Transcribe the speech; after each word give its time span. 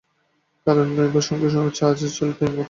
কারণ, 0.67 0.87
এবার 1.01 1.23
সঙ্গে 1.29 1.47
আছে 1.87 2.07
ছেলে 2.09 2.33
তৈমুর। 2.39 2.59